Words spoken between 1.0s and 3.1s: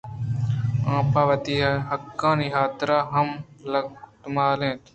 پہ وتی حقانی حاترا